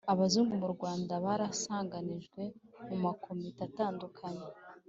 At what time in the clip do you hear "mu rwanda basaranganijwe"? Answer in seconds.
0.61-2.41